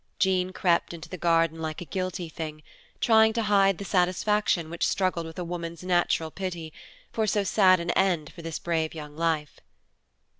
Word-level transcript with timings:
Jean 0.17 0.51
crept 0.51 0.95
into 0.95 1.07
the 1.07 1.15
garden 1.19 1.61
like 1.61 1.79
a 1.79 1.85
guilty 1.85 2.27
thing, 2.27 2.63
trying 2.99 3.33
to 3.33 3.43
hide 3.43 3.77
the 3.77 3.85
satisfaction 3.85 4.71
which 4.71 4.87
struggled 4.87 5.27
with 5.27 5.37
a 5.37 5.43
woman's 5.43 5.83
natural 5.83 6.31
pity, 6.31 6.73
for 7.11 7.27
so 7.27 7.43
sad 7.43 7.79
an 7.79 7.91
end 7.91 8.33
for 8.33 8.41
this 8.41 8.57
brave 8.57 8.95
young 8.95 9.15
life. 9.15 9.59